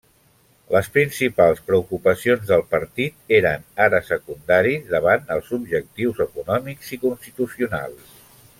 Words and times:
Les 0.75 0.87
principals 0.93 1.59
preocupacions 1.67 2.47
del 2.53 2.63
partit 2.71 3.37
eren 3.41 3.67
ara 3.87 4.01
secundaris 4.09 4.89
davant 4.95 5.31
els 5.37 5.53
objectius 5.61 6.25
econòmics 6.29 6.91
i 6.99 7.01
constitucionals. 7.07 8.19